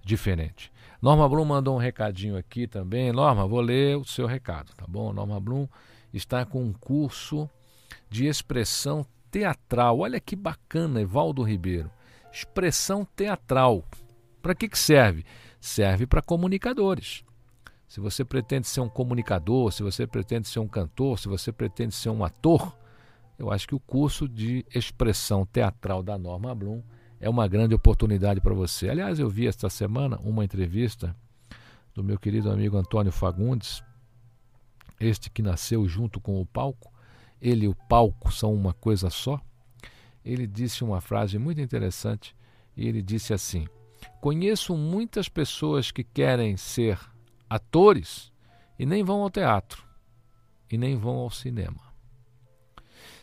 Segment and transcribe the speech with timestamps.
[0.05, 0.71] diferente.
[1.01, 3.13] Norma Blum mandou um recadinho aqui também.
[3.13, 5.13] Norma, vou ler o seu recado, tá bom?
[5.13, 5.67] Norma Blum
[6.13, 7.49] está com um curso
[8.11, 10.01] de expressão teatral.
[10.01, 11.91] Olha que bacana, Evaldo Ribeiro.
[12.33, 13.85] Expressão teatral.
[14.43, 15.25] Para que, que serve?
[15.61, 17.25] Serve para comunicadores.
[17.89, 21.95] Se você pretende ser um comunicador, se você pretende ser um cantor, se você pretende
[21.95, 22.77] ser um ator,
[23.39, 26.83] eu acho que o curso de expressão teatral da Norma Blum
[27.21, 28.89] é uma grande oportunidade para você.
[28.89, 31.15] Aliás, eu vi esta semana uma entrevista
[31.95, 33.83] do meu querido amigo Antônio Fagundes,
[35.01, 36.93] este que nasceu junto com o palco.
[37.41, 39.41] Ele e o palco são uma coisa só.
[40.27, 42.35] Ele disse uma frase muito interessante
[42.77, 43.65] e ele disse assim:
[44.21, 46.99] Conheço muitas pessoas que querem ser
[47.49, 48.33] atores
[48.77, 49.87] e nem vão ao teatro
[50.69, 51.81] e nem vão ao cinema.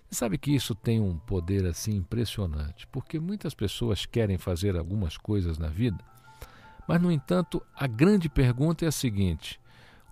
[0.05, 5.17] Você sabe que isso tem um poder assim impressionante, porque muitas pessoas querem fazer algumas
[5.17, 6.01] coisas na vida,
[6.87, 9.59] mas no entanto, a grande pergunta é a seguinte: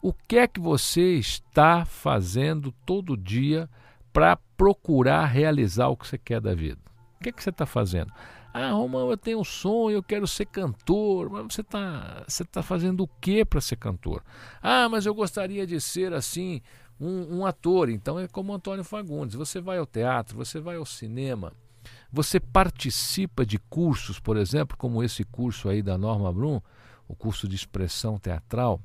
[0.01, 3.69] o que é que você está fazendo todo dia
[4.12, 6.90] para procurar realizar o que você quer da vida?
[7.21, 8.12] O que é que você está fazendo?
[8.51, 11.29] Ah, Romão, eu tenho um sonho, eu quero ser cantor.
[11.29, 14.23] Mas você está você tá fazendo o que para ser cantor?
[14.59, 16.63] Ah, mas eu gostaria de ser assim,
[17.00, 17.91] um, um, ator.
[17.91, 19.35] Então é como Antônio Fagundes.
[19.35, 21.53] Você vai ao teatro, você vai ao cinema,
[22.12, 26.59] você participa de cursos, por exemplo, como esse curso aí da Norma Blum,
[27.07, 28.81] o curso de expressão teatral.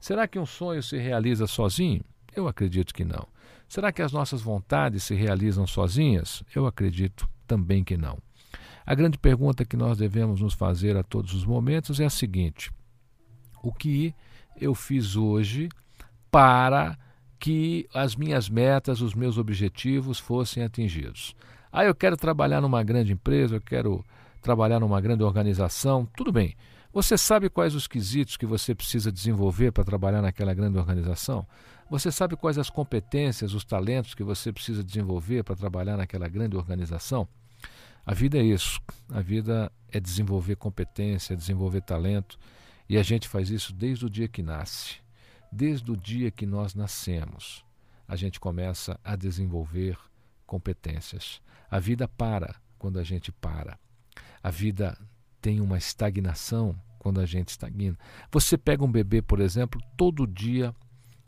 [0.00, 2.02] Será que um sonho se realiza sozinho?
[2.34, 3.28] Eu acredito que não.
[3.68, 6.42] Será que as nossas vontades se realizam sozinhas?
[6.52, 8.16] Eu acredito também que não.
[8.86, 12.70] A grande pergunta que nós devemos nos fazer a todos os momentos é a seguinte:
[13.60, 14.14] o que
[14.56, 15.68] eu fiz hoje
[16.30, 16.96] para
[17.40, 21.34] que as minhas metas, os meus objetivos fossem atingidos.
[21.72, 24.04] Ah, eu quero trabalhar numa grande empresa, eu quero
[24.40, 26.54] trabalhar numa grande organização, tudo bem.
[26.92, 31.46] Você sabe quais os quesitos que você precisa desenvolver para trabalhar naquela grande organização?
[31.88, 36.56] Você sabe quais as competências, os talentos que você precisa desenvolver para trabalhar naquela grande
[36.56, 37.26] organização?
[38.04, 38.80] A vida é isso.
[39.08, 42.38] A vida é desenvolver competência, desenvolver talento.
[42.88, 44.96] E a gente faz isso desde o dia que nasce.
[45.52, 47.64] Desde o dia que nós nascemos,
[48.06, 49.98] a gente começa a desenvolver
[50.46, 51.40] competências.
[51.70, 53.78] A vida para quando a gente para.
[54.42, 54.96] A vida
[55.40, 57.98] tem uma estagnação quando a gente estagna.
[58.30, 60.74] Você pega um bebê, por exemplo, todo dia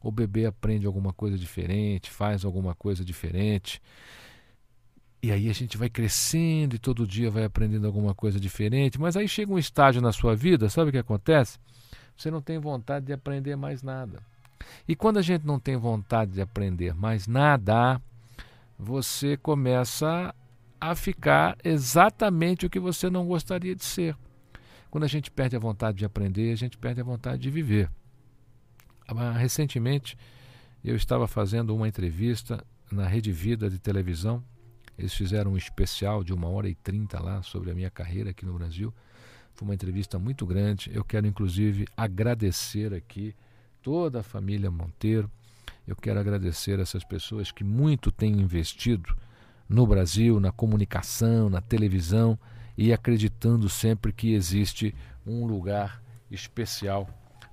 [0.02, 3.80] o bebê aprende alguma coisa diferente, faz alguma coisa diferente.
[5.22, 9.16] E aí a gente vai crescendo e todo dia vai aprendendo alguma coisa diferente, mas
[9.16, 11.60] aí chega um estágio na sua vida, sabe o que acontece?
[12.16, 14.20] Você não tem vontade de aprender mais nada.
[14.86, 18.02] E quando a gente não tem vontade de aprender mais nada,
[18.76, 20.34] você começa
[20.80, 24.16] a ficar exatamente o que você não gostaria de ser.
[24.90, 27.88] Quando a gente perde a vontade de aprender, a gente perde a vontade de viver.
[29.06, 30.18] Ah, recentemente,
[30.84, 34.42] eu estava fazendo uma entrevista na Rede Vida de televisão
[34.98, 38.44] eles fizeram um especial de uma hora e trinta lá sobre a minha carreira aqui
[38.44, 38.92] no Brasil.
[39.54, 40.90] Foi uma entrevista muito grande.
[40.92, 43.34] Eu quero, inclusive, agradecer aqui
[43.82, 45.30] toda a família Monteiro.
[45.86, 49.16] Eu quero agradecer essas pessoas que muito têm investido
[49.68, 52.38] no Brasil, na comunicação, na televisão
[52.76, 54.94] e acreditando sempre que existe
[55.26, 57.08] um lugar especial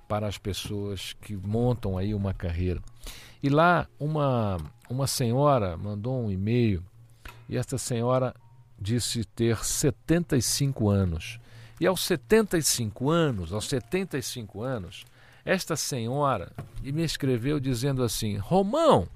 [0.08, 2.80] para as pessoas que montam aí uma carreira.
[3.42, 4.58] E lá uma
[4.88, 6.82] uma senhora mandou um e-mail
[7.50, 8.32] e esta senhora
[8.80, 11.40] disse ter 75 anos.
[11.80, 15.04] E aos 75 anos, aos 75 anos,
[15.44, 19.08] esta senhora me escreveu dizendo assim: Romão,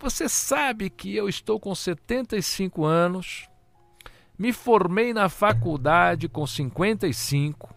[0.00, 3.48] você sabe que eu estou com 75 anos,
[4.36, 7.72] me formei na faculdade com 55,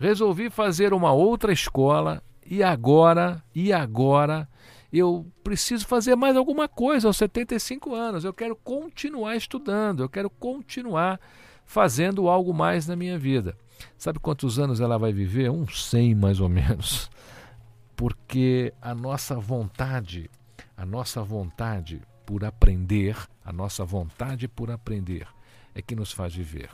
[0.00, 4.48] resolvi fazer uma outra escola e agora, e agora
[4.98, 10.30] eu preciso fazer mais alguma coisa aos 75 anos, eu quero continuar estudando, eu quero
[10.30, 11.20] continuar
[11.64, 13.56] fazendo algo mais na minha vida.
[13.98, 15.50] Sabe quantos anos ela vai viver?
[15.50, 17.10] Uns 100 mais ou menos.
[17.96, 20.30] Porque a nossa vontade,
[20.76, 25.26] a nossa vontade por aprender, a nossa vontade por aprender
[25.74, 26.70] é que nos faz viver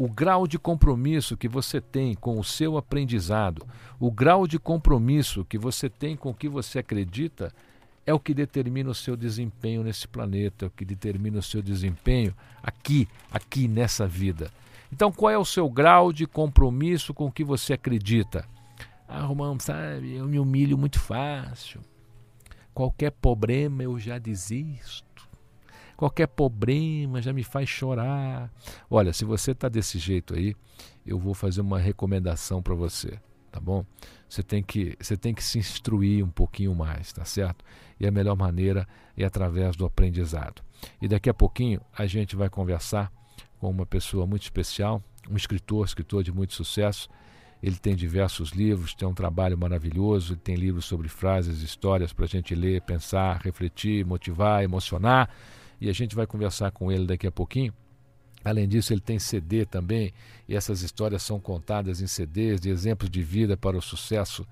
[0.00, 3.66] o grau de compromisso que você tem com o seu aprendizado,
[3.98, 7.52] o grau de compromisso que você tem com o que você acredita,
[8.06, 11.60] é o que determina o seu desempenho nesse planeta, é o que determina o seu
[11.60, 14.50] desempenho aqui, aqui nessa vida.
[14.90, 18.48] Então, qual é o seu grau de compromisso com o que você acredita?
[19.06, 21.82] Ah, Romão, sabe, eu me humilho muito fácil.
[22.72, 25.09] Qualquer problema eu já desisto.
[26.00, 28.50] Qualquer problema já me faz chorar.
[28.88, 30.56] Olha, se você está desse jeito aí,
[31.04, 33.20] eu vou fazer uma recomendação para você,
[33.52, 33.84] tá bom?
[34.26, 37.62] Você tem que você tem que se instruir um pouquinho mais, tá certo?
[38.00, 40.62] E a melhor maneira é através do aprendizado.
[41.02, 43.12] E daqui a pouquinho a gente vai conversar
[43.58, 47.10] com uma pessoa muito especial, um escritor, escritor de muito sucesso.
[47.62, 52.28] Ele tem diversos livros, tem um trabalho maravilhoso, tem livros sobre frases, histórias para a
[52.28, 55.28] gente ler, pensar, refletir, motivar, emocionar
[55.80, 57.72] e a gente vai conversar com ele daqui a pouquinho.
[58.44, 60.12] Além disso, ele tem CD também,
[60.48, 64.46] e essas histórias são contadas em CDs de exemplos de vida para o sucesso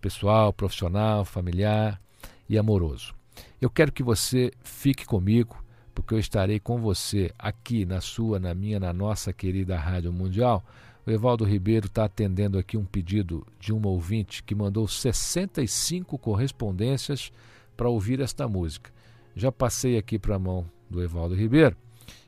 [0.00, 2.00] pessoal, profissional, familiar
[2.48, 3.14] e amoroso.
[3.60, 5.62] Eu quero que você fique comigo,
[5.94, 10.64] porque eu estarei com você aqui na sua, na minha, na nossa querida Rádio Mundial.
[11.06, 17.30] O Evaldo Ribeiro está atendendo aqui um pedido de uma ouvinte que mandou 65 correspondências
[17.76, 18.90] para ouvir esta música.
[19.36, 21.76] Já passei aqui para a mão do Evaldo Ribeiro.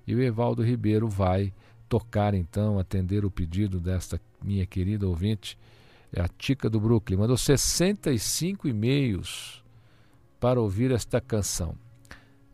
[0.07, 1.53] E o Evaldo Ribeiro vai
[1.89, 5.59] tocar então, atender o pedido desta minha querida ouvinte,
[6.17, 7.19] a Tica do Brooklyn.
[7.19, 9.63] Mandou 65 e-mails
[10.41, 11.75] para ouvir esta canção.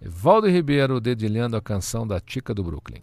[0.00, 3.02] Evaldo Ribeiro dedilhando a canção da Tica do Brooklyn.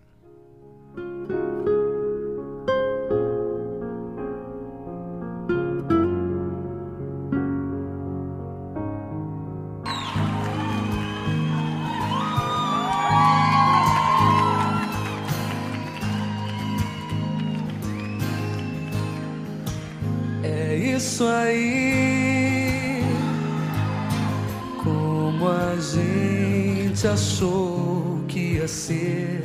[28.90, 29.44] Ser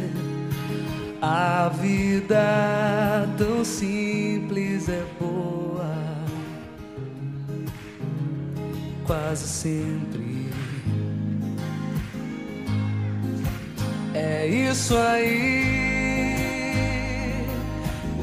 [1.20, 5.92] a vida tão simples é boa.
[9.06, 10.48] quase sempre.
[14.14, 15.84] É isso aí.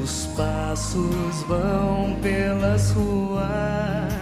[0.02, 4.21] Os passos vão pelas ruas.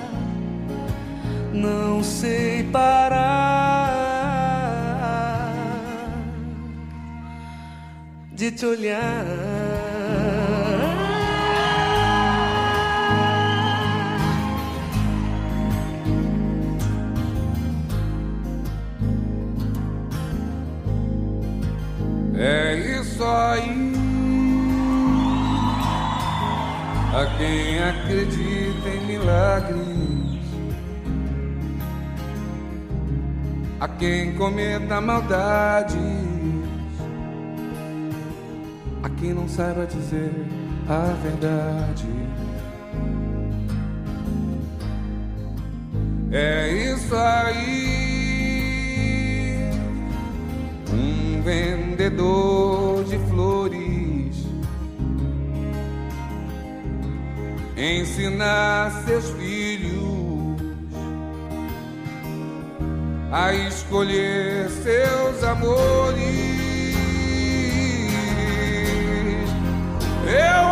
[1.53, 3.51] não sei parar
[8.31, 9.25] de te olhar.
[22.43, 23.91] É isso aí.
[27.13, 29.90] A quem acredita em milagres,
[33.81, 35.97] a quem cometa maldades,
[39.01, 40.31] a quem não saiba dizer
[40.87, 42.05] a verdade.
[46.31, 48.11] É isso aí.
[50.93, 54.45] um vendedor de flores
[57.75, 59.70] ensinar seus filhos
[63.31, 66.11] a escolher seus amores.
[70.27, 70.70] Eu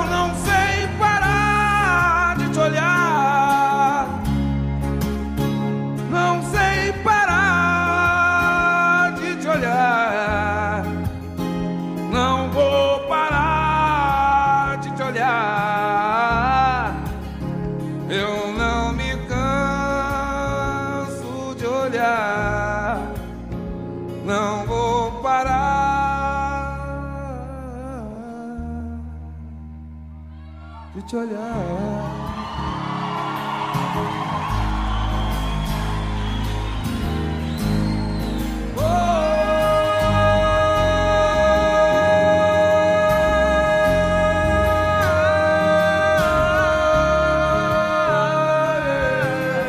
[31.10, 31.42] te olhar.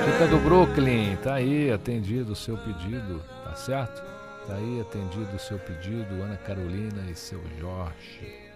[0.04, 4.02] Chica do Brooklyn, tá aí atendido o seu pedido, tá certo?
[4.46, 8.49] Tá aí atendido o seu pedido, Ana Carolina e seu Jorge.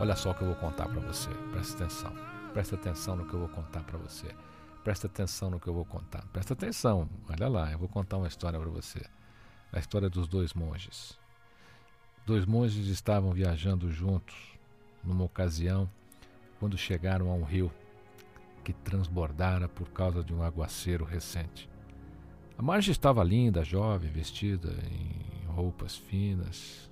[0.00, 2.12] Olha só o que eu vou contar para você, presta atenção.
[2.52, 4.34] Presta atenção no que eu vou contar para você.
[4.84, 6.24] Presta atenção no que eu vou contar.
[6.32, 9.00] Presta atenção, olha lá, eu vou contar uma história para você.
[9.72, 11.18] A história dos dois monges.
[12.26, 14.36] Dois monges estavam viajando juntos
[15.02, 15.88] numa ocasião
[16.58, 17.72] quando chegaram a um rio
[18.62, 21.68] que transbordara por causa de um aguaceiro recente.
[22.56, 26.91] A margem estava linda, jovem, vestida em roupas finas.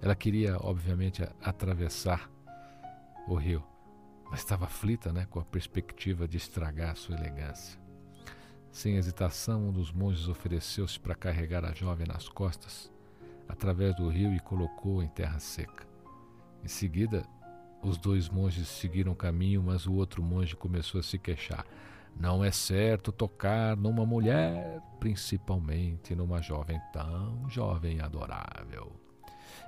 [0.00, 2.30] Ela queria, obviamente, atravessar
[3.26, 3.64] o rio,
[4.30, 7.78] mas estava aflita né, com a perspectiva de estragar sua elegância.
[8.70, 12.92] Sem hesitação, um dos monges ofereceu-se para carregar a jovem nas costas
[13.48, 15.86] através do rio e colocou em terra seca.
[16.62, 17.24] Em seguida,
[17.82, 21.64] os dois monges seguiram o caminho, mas o outro monge começou a se queixar.
[22.14, 29.07] Não é certo tocar numa mulher, principalmente numa jovem tão jovem e adorável.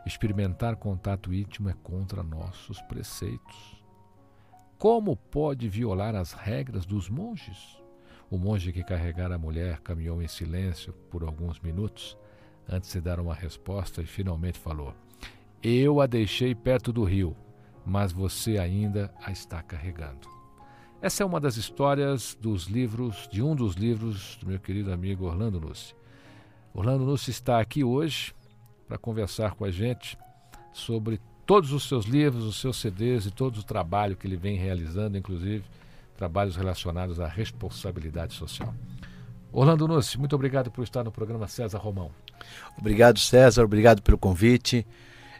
[0.07, 3.81] Experimentar contato íntimo é contra nossos preceitos.
[4.79, 7.79] Como pode violar as regras dos monges?
[8.31, 12.17] O monge que carregara a mulher caminhou em silêncio por alguns minutos
[12.69, 14.95] antes de dar uma resposta e finalmente falou:
[15.63, 17.37] Eu a deixei perto do rio,
[17.85, 20.29] mas você ainda a está carregando.
[21.03, 25.25] Essa é uma das histórias dos livros, de um dos livros do meu querido amigo
[25.25, 25.95] Orlando Nucci.
[26.73, 28.33] Orlando Nucci está aqui hoje
[28.91, 30.19] para conversar com a gente
[30.73, 34.57] sobre todos os seus livros, os seus CDs e todo o trabalho que ele vem
[34.57, 35.63] realizando, inclusive
[36.17, 38.75] trabalhos relacionados à responsabilidade social.
[39.53, 42.11] Orlando Nucci, muito obrigado por estar no programa César Romão.
[42.77, 43.63] Obrigado, César.
[43.63, 44.85] Obrigado pelo convite.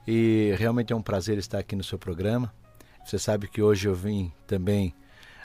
[0.07, 2.55] E realmente é um prazer estar aqui no seu programa.
[3.05, 4.95] Você sabe que hoje eu vim também,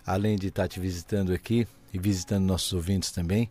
[0.05, 3.49] além de estar te visitando aqui e visitando nossos ouvintes também,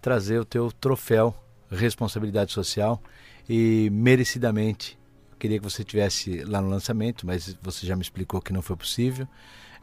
[0.00, 1.34] trazer o teu troféu
[1.68, 3.02] Responsabilidade Social
[3.50, 4.98] e merecidamente
[5.40, 8.76] Queria que você tivesse lá no lançamento, mas você já me explicou que não foi
[8.76, 9.26] possível.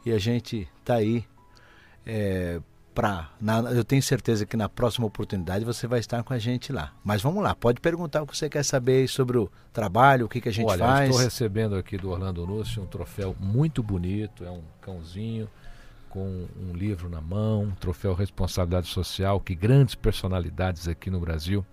[0.06, 1.24] E a gente está aí
[2.06, 2.60] é,
[2.94, 3.28] para.
[3.74, 6.94] Eu tenho certeza que na próxima oportunidade você vai estar com a gente lá.
[7.02, 10.40] Mas vamos lá, pode perguntar o que você quer saber sobre o trabalho, o que,
[10.40, 11.10] que a gente Olha, faz.
[11.10, 15.48] Estou recebendo aqui do Orlando Núcio um troféu muito bonito, é um cãozinho
[16.08, 21.66] com um livro na mão, um troféu Responsabilidade Social, que grandes personalidades aqui no Brasil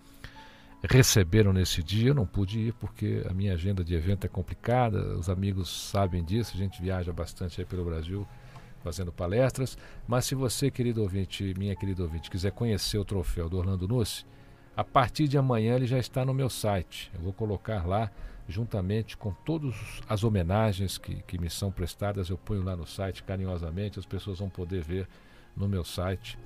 [0.89, 2.09] receberam nesse dia.
[2.09, 6.23] Eu não pude ir porque a minha agenda de evento é complicada, os amigos sabem
[6.23, 8.27] disso, a gente viaja bastante aí pelo Brasil
[8.83, 9.77] fazendo palestras.
[10.07, 14.25] Mas se você, querido ouvinte, minha querida ouvinte, quiser conhecer o troféu do Orlando Nucci,
[14.77, 17.11] a partir de amanhã ele já está no meu site.
[17.15, 18.11] Eu vou colocar lá,
[18.47, 19.73] juntamente com todas
[20.07, 24.37] as homenagens que, que me são prestadas, eu ponho lá no site carinhosamente, as pessoas
[24.37, 25.07] vão poder ver
[25.57, 26.37] no meu site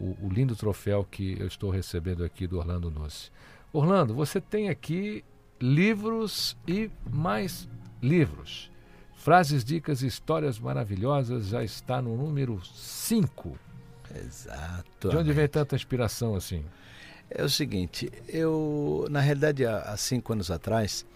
[0.00, 3.30] o, o lindo troféu que eu estou recebendo aqui do Orlando Nucci.
[3.72, 5.24] Orlando, você tem aqui
[5.60, 7.68] livros e mais
[8.02, 8.70] livros.
[9.14, 13.56] Frases, dicas e histórias maravilhosas já está no número 5.
[14.14, 15.08] Exato.
[15.08, 16.64] De onde vem tanta inspiração assim?
[17.30, 21.06] É o seguinte, eu, na realidade, há, há cinco anos atrás,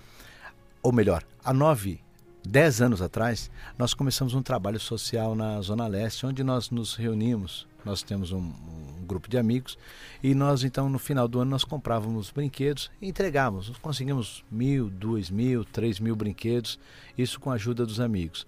[0.80, 2.00] ou melhor, há nove,
[2.46, 7.66] dez anos atrás, nós começamos um trabalho social na Zona Leste, onde nós nos reunimos
[7.84, 9.78] nós temos um, um, grupo de amigos
[10.22, 13.70] e nós então no final do ano nós comprávamos brinquedos e entregávamos.
[13.78, 16.78] Conseguimos mil, dois mil, três mil brinquedos,
[17.16, 18.46] isso com a ajuda dos amigos.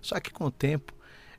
[0.00, 0.92] Só que com o tempo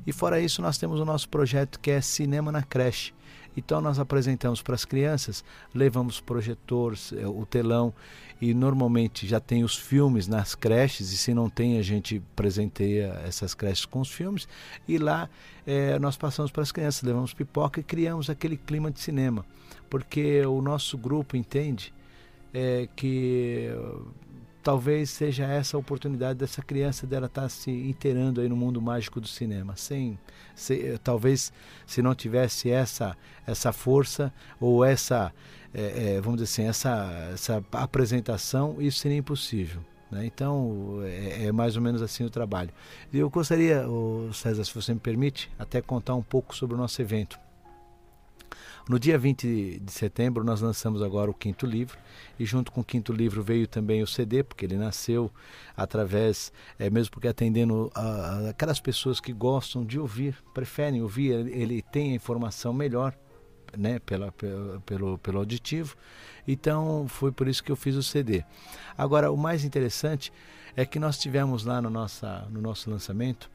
[0.07, 3.13] E fora isso, nós temos o nosso projeto que é Cinema na Creche.
[3.57, 5.45] Então nós apresentamos para as crianças,
[5.75, 7.93] levamos projetores, é, o telão
[8.41, 13.21] e normalmente já tem os filmes nas creches e se não tem a gente presenteia
[13.27, 14.47] essas creches com os filmes
[14.87, 15.29] e lá
[15.67, 19.45] é, nós passamos para as crianças, levamos pipoca e criamos aquele clima de cinema,
[19.91, 21.93] porque o nosso grupo entende
[22.55, 23.71] é, que
[24.69, 28.83] talvez seja essa a oportunidade dessa criança dela estar tá se inteirando aí no mundo
[28.83, 29.75] mágico do cinema.
[29.77, 30.19] Sem,
[30.55, 31.51] se, talvez
[31.87, 35.33] se não tivesse essa essa força ou essa
[35.73, 39.81] é, é, vamos dizer assim essa essa apresentação isso seria impossível.
[40.11, 40.27] Né?
[40.27, 42.69] Então é, é, mais ou menos assim o trabalho.
[43.11, 43.87] Eu gostaria,
[44.35, 47.41] César, se você me permite, até contar um pouco sobre o nosso evento.
[48.89, 51.99] No dia 20 de setembro, nós lançamos agora o quinto livro,
[52.39, 55.31] e junto com o quinto livro veio também o CD, porque ele nasceu
[55.77, 61.33] através, é, mesmo porque atendendo a, a aquelas pessoas que gostam de ouvir, preferem ouvir,
[61.49, 63.15] ele tem a informação melhor,
[63.77, 64.33] né, pela,
[64.87, 65.95] pelo, pelo auditivo.
[66.47, 68.43] Então foi por isso que eu fiz o CD.
[68.97, 70.33] Agora, o mais interessante
[70.75, 73.51] é que nós tivemos lá no, nossa, no nosso lançamento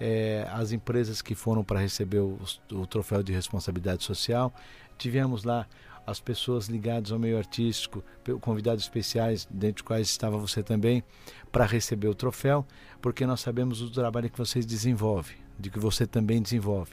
[0.00, 2.38] é, as empresas que foram para receber o,
[2.72, 4.54] o troféu de responsabilidade social.
[4.98, 5.66] Tivemos lá
[6.06, 8.02] as pessoas ligadas ao meio artístico,
[8.40, 11.02] convidados especiais, dentre os quais estava você também,
[11.50, 12.64] para receber o troféu,
[13.02, 16.92] porque nós sabemos o trabalho que vocês desenvolvem, de que você também desenvolve.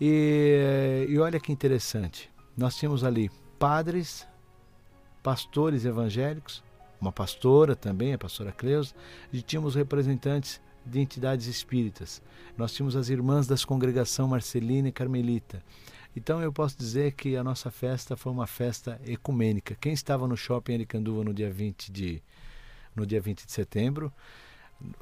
[0.00, 4.26] E, e olha que interessante, nós tínhamos ali padres,
[5.22, 6.62] pastores evangélicos,
[7.00, 8.94] uma pastora também, a pastora Cleusa,
[9.32, 12.22] e tínhamos representantes de entidades espíritas.
[12.56, 15.62] Nós tínhamos as irmãs das congregação Marcelina e Carmelita.
[16.14, 19.74] Então eu posso dizer que a nossa festa foi uma festa ecumênica.
[19.80, 22.22] Quem estava no shopping Aricanduva no dia 20 de
[22.94, 24.12] no dia 20 de setembro,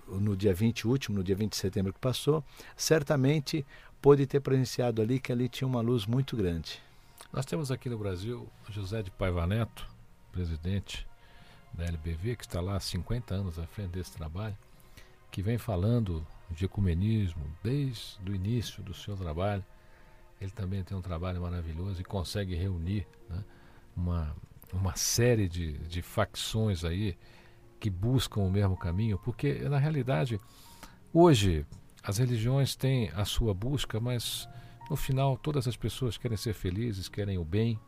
[0.06, 2.44] no dia 20 último, no dia 20 de setembro que passou,
[2.76, 3.66] certamente
[4.00, 6.80] pôde ter presenciado ali que ali tinha uma luz muito grande.
[7.32, 9.86] Nós temos aqui no Brasil José de Paiva Neto,
[10.32, 11.06] presidente
[11.72, 14.56] da LBV, que está lá há 50 anos à frente desse trabalho,
[15.30, 19.64] que vem falando de ecumenismo desde o início do seu trabalho.
[20.40, 23.44] Ele também tem um trabalho maravilhoso e consegue reunir né,
[23.96, 24.34] uma,
[24.72, 27.16] uma série de, de facções aí
[27.78, 30.38] que buscam o mesmo caminho, porque na realidade
[31.12, 31.66] hoje
[32.02, 34.48] as religiões têm a sua busca, mas
[34.88, 37.78] no final todas as pessoas querem ser felizes, querem o bem,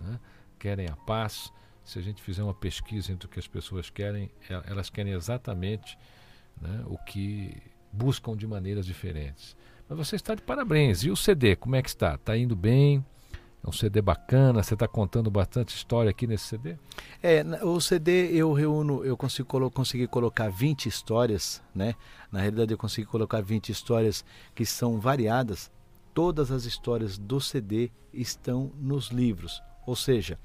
[0.00, 0.20] né,
[0.58, 1.52] querem a paz.
[1.84, 4.30] Se a gente fizer uma pesquisa entre o que as pessoas querem,
[4.66, 5.98] elas querem exatamente
[6.60, 7.56] né, o que
[7.92, 9.56] buscam de maneiras diferentes.
[9.88, 11.04] Mas você está de parabéns.
[11.04, 12.14] E o CD, como é que está?
[12.14, 13.04] Está indo bem?
[13.64, 16.76] É um CD bacana, você está contando bastante história aqui nesse CD?
[17.22, 21.94] É, o CD eu reúno, eu consigo colo consegui colocar 20 histórias, né?
[22.30, 25.70] Na realidade eu consegui colocar 20 histórias que são variadas.
[26.12, 29.62] Todas as histórias do CD estão nos livros.
[29.86, 30.38] Ou seja,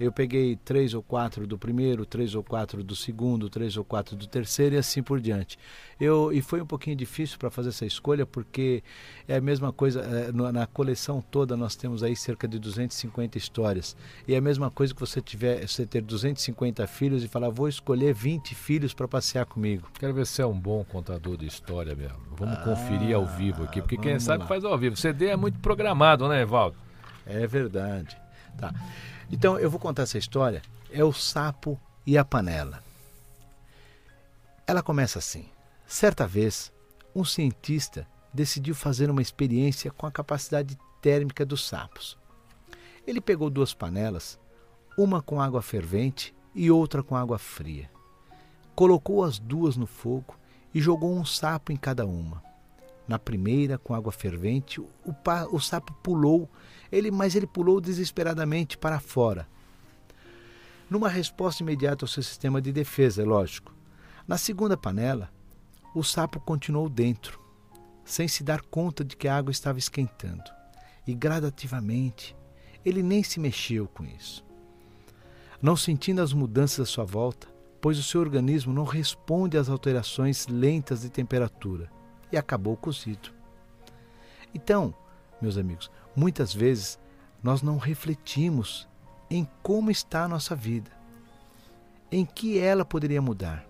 [0.00, 4.16] eu peguei três ou quatro do primeiro, três ou quatro do segundo, três ou quatro
[4.16, 5.58] do terceiro e assim por diante.
[6.00, 8.82] Eu, e foi um pouquinho difícil para fazer essa escolha porque
[9.28, 13.94] é a mesma coisa, é, na coleção toda nós temos aí cerca de 250 histórias.
[14.26, 17.68] E é a mesma coisa que você tiver, você ter 250 filhos e falar, vou
[17.68, 19.86] escolher 20 filhos para passear comigo.
[19.98, 22.16] Quero ver se é um bom contador de história mesmo.
[22.38, 24.48] Vamos ah, conferir ao vivo aqui, porque quem sabe lá.
[24.48, 24.96] faz ao vivo.
[24.96, 26.76] CD é muito programado, né, Evaldo?
[27.26, 28.19] É verdade.
[28.58, 28.74] Tá.
[29.30, 30.62] Então eu vou contar essa história.
[30.90, 32.82] É o sapo e a panela.
[34.66, 35.48] Ela começa assim.
[35.86, 36.72] Certa vez,
[37.14, 42.16] um cientista decidiu fazer uma experiência com a capacidade térmica dos sapos.
[43.06, 44.38] Ele pegou duas panelas,
[44.96, 47.90] uma com água fervente e outra com água fria.
[48.74, 50.36] Colocou as duas no fogo
[50.72, 52.42] e jogou um sapo em cada uma.
[53.10, 54.88] Na primeira, com água fervente, o,
[55.50, 56.48] o sapo pulou
[56.92, 59.48] ele, mas ele pulou desesperadamente para fora.
[60.88, 63.74] Numa resposta imediata ao seu sistema de defesa, é lógico.
[64.28, 65.28] Na segunda panela,
[65.92, 67.40] o sapo continuou dentro,
[68.04, 70.48] sem se dar conta de que a água estava esquentando.
[71.04, 72.36] E gradativamente,
[72.84, 74.46] ele nem se mexeu com isso.
[75.60, 77.48] Não sentindo as mudanças à sua volta,
[77.80, 81.90] pois o seu organismo não responde às alterações lentas de temperatura
[82.32, 83.30] e acabou cozido.
[84.54, 84.94] Então,
[85.40, 86.98] meus amigos, muitas vezes
[87.42, 88.88] nós não refletimos
[89.30, 90.90] em como está a nossa vida,
[92.10, 93.64] em que ela poderia mudar,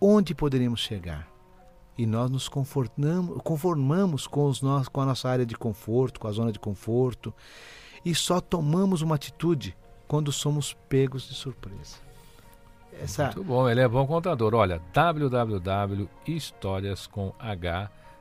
[0.00, 1.28] onde poderíamos chegar.
[1.98, 6.52] E nós nos conformamos com, os com a nossa área de conforto, com a zona
[6.52, 7.34] de conforto,
[8.04, 9.76] e só tomamos uma atitude
[10.08, 11.96] quando somos pegos de surpresa.
[13.00, 13.24] Essa...
[13.26, 14.54] Muito bom, ele é bom contador.
[14.54, 14.80] Olha,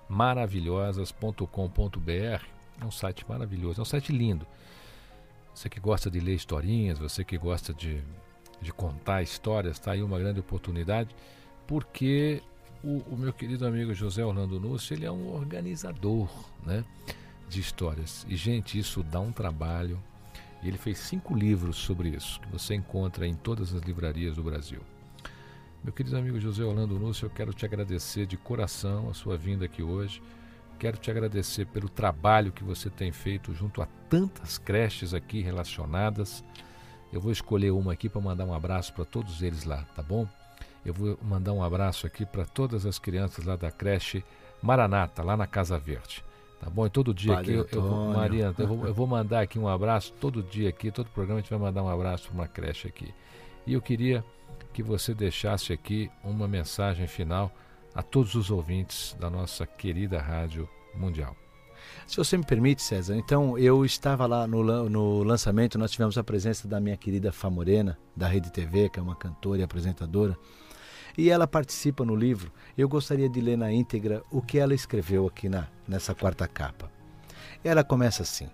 [0.09, 2.45] www.historiascomh.maravilhosas.com.br
[2.81, 4.47] é um site maravilhoso, é um site lindo.
[5.53, 8.01] Você que gosta de ler historinhas, você que gosta de,
[8.61, 11.13] de contar histórias, está aí uma grande oportunidade,
[11.67, 12.41] porque
[12.83, 16.29] o, o, meu querido amigo José Orlando Núcio, ele é um organizador
[16.65, 16.85] né,
[17.49, 18.25] de histórias.
[18.29, 20.01] E, gente, isso dá um trabalho.
[20.63, 24.43] E ele fez cinco livros sobre isso, que você encontra em todas as livrarias do
[24.43, 24.81] Brasil.
[25.81, 29.63] Meu querido amigo José Orlando Núcio, eu quero te agradecer de coração a sua vinda
[29.63, 30.21] aqui hoje.
[30.77, 36.43] Quero te agradecer pelo trabalho que você tem feito junto a tantas creches aqui relacionadas.
[37.13, 40.27] Eu vou escolher uma aqui para mandar um abraço para todos eles lá, tá bom?
[40.85, 44.21] Eu vou mandar um abraço aqui para todas as crianças lá da creche
[44.61, 46.25] Maranata, lá na Casa Verde.
[46.59, 46.85] Tá bom?
[46.85, 49.67] E todo dia aqui, eu, eu vou, Maria, eu vou, eu vou mandar aqui um
[49.67, 52.85] abraço, todo dia aqui, todo programa a gente vai mandar um abraço para uma creche
[52.85, 53.13] aqui.
[53.65, 54.25] E eu queria
[54.73, 57.51] que você deixasse aqui uma mensagem final
[57.93, 61.35] a todos os ouvintes da nossa querida Rádio Mundial.
[62.07, 66.23] Se você me permite, César, então eu estava lá no, no lançamento, nós tivemos a
[66.23, 70.37] presença da minha querida Fá Morena, da Rede TV, que é uma cantora e apresentadora,
[71.17, 72.51] e ela participa no livro.
[72.77, 76.91] Eu gostaria de ler na íntegra o que ela escreveu aqui na, nessa quarta capa.
[77.63, 78.49] Ela começa assim: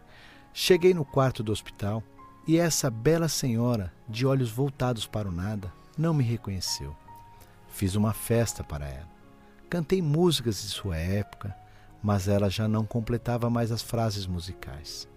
[0.54, 2.02] Cheguei no quarto do hospital
[2.48, 6.96] e essa bela senhora, de olhos voltados para o nada, não me reconheceu.
[7.68, 9.10] Fiz uma festa para ela.
[9.70, 11.56] Cantei músicas de sua época,
[12.02, 15.08] mas ela já não completava mais as frases musicais.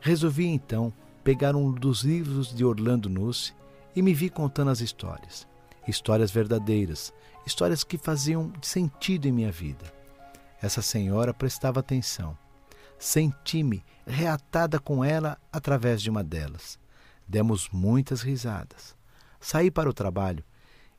[0.00, 3.54] Resolvi então pegar um dos livros de Orlando Nusse
[3.94, 5.46] e me vi contando as histórias.
[5.86, 7.12] Histórias verdadeiras,
[7.46, 9.92] histórias que faziam sentido em minha vida.
[10.60, 12.36] Essa senhora prestava atenção.
[12.98, 16.78] Senti-me reatada com ela através de uma delas.
[17.28, 18.95] Demos muitas risadas.
[19.46, 20.42] Saí para o trabalho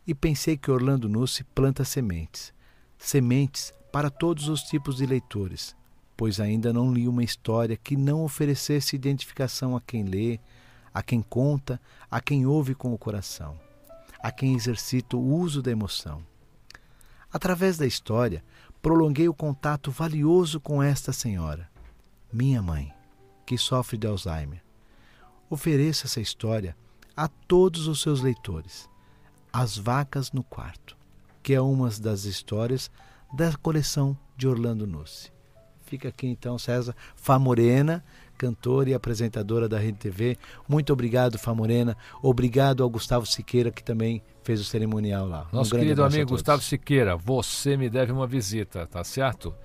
[0.07, 2.53] e pensei que Orlando Nucci planta sementes.
[2.97, 5.75] Sementes para todos os tipos de leitores,
[6.15, 10.39] pois ainda não li uma história que não oferecesse identificação a quem lê,
[10.93, 11.77] a quem conta,
[12.09, 13.59] a quem ouve com o coração,
[14.23, 16.23] a quem exercita o uso da emoção.
[17.29, 18.41] Através da história,
[18.81, 21.69] prolonguei o contato valioso com esta senhora,
[22.31, 22.93] minha mãe,
[23.45, 24.63] que sofre de Alzheimer.
[25.49, 26.77] Ofereço essa história
[27.17, 28.87] a todos os seus leitores.
[29.51, 30.95] As Vacas no Quarto,
[31.41, 32.91] que é uma das histórias
[33.33, 35.33] da coleção de Orlando Nucci.
[35.87, 38.03] Fica aqui então César Famorena,
[38.37, 40.37] cantora e apresentadora da Rede TV.
[40.67, 41.97] Muito obrigado, Famorena.
[42.21, 45.47] Obrigado ao Gustavo Siqueira, que também fez o cerimonial lá.
[45.51, 49.55] Nosso um querido amigo Gustavo Siqueira, você me deve uma visita, tá certo?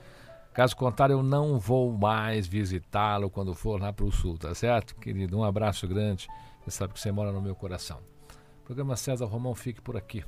[0.55, 4.95] Caso contrário, eu não vou mais visitá-lo quando for lá para o sul, tá certo?
[4.97, 6.29] Querido, um abraço grande.
[6.65, 8.01] Você sabe que você mora no meu coração.
[8.61, 10.25] O programa César Romão fique por aqui.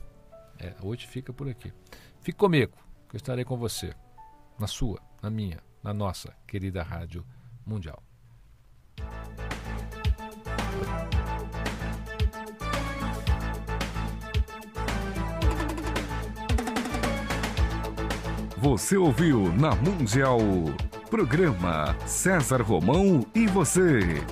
[0.59, 1.73] É, hoje fica por aqui.
[2.21, 2.77] Fique comigo,
[3.09, 3.95] que eu estarei com você.
[4.59, 7.25] Na sua, na minha, na nossa querida Rádio
[7.65, 8.03] Mundial.
[18.59, 20.39] Você ouviu na Mundial.
[21.11, 24.25] Programa César Romão e você.